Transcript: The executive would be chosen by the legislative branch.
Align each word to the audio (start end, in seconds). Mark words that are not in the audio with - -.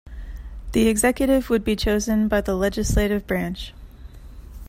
The 0.71 0.87
executive 0.87 1.51
would 1.51 1.63
be 1.63 1.75
chosen 1.75 2.27
by 2.27 2.41
the 2.41 2.55
legislative 2.55 3.27
branch. 3.27 3.71